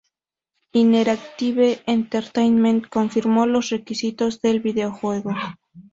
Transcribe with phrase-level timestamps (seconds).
[0.73, 5.35] Interactive Entertainment confirmó los requisitos del videojuego.